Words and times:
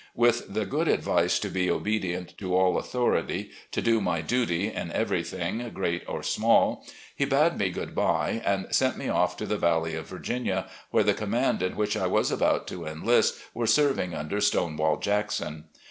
With 0.15 0.55
the 0.55 0.65
good 0.65 0.87
advice 0.87 1.37
to 1.37 1.47
be 1.47 1.69
obedient 1.69 2.35
to 2.39 2.57
all 2.57 2.79
authority, 2.79 3.51
to 3.71 3.83
do 3.83 4.01
my 4.01 4.21
duty 4.21 4.71
in 4.73 4.91
everything, 4.93 5.69
great 5.75 6.03
or 6.09 6.23
small, 6.23 6.83
he 7.15 7.23
bade 7.23 7.55
me 7.59 7.69
good 7.69 7.93
bye, 7.93 8.41
and 8.43 8.65
sent 8.73 8.97
me 8.97 9.09
off 9.09 9.37
to 9.37 9.45
the 9.45 9.59
Valley 9.59 9.93
of 9.93 10.07
Virginia, 10.07 10.67
where 10.89 11.03
the 11.03 11.13
command 11.13 11.61
in 11.61 11.75
which 11.75 11.95
I 11.95 12.07
was 12.07 12.31
about 12.31 12.65
to 12.69 12.87
enlist 12.87 13.37
were 13.53 13.67
serving 13.67 14.15
under" 14.15 14.41
Stonewall 14.41 14.97
Jackson. 14.97 15.65